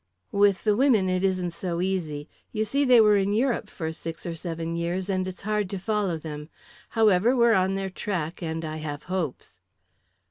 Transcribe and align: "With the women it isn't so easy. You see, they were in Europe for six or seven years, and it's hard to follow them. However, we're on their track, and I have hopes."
"With 0.31 0.63
the 0.63 0.75
women 0.75 1.09
it 1.09 1.23
isn't 1.23 1.51
so 1.51 1.79
easy. 1.79 2.27
You 2.51 2.65
see, 2.65 2.85
they 2.85 2.99
were 2.99 3.17
in 3.17 3.33
Europe 3.33 3.69
for 3.69 3.93
six 3.93 4.25
or 4.25 4.33
seven 4.33 4.75
years, 4.75 5.09
and 5.11 5.27
it's 5.27 5.43
hard 5.43 5.69
to 5.69 5.77
follow 5.77 6.17
them. 6.17 6.49
However, 6.97 7.35
we're 7.35 7.53
on 7.53 7.75
their 7.75 7.91
track, 7.91 8.41
and 8.41 8.65
I 8.65 8.77
have 8.77 9.03
hopes." 9.13 9.59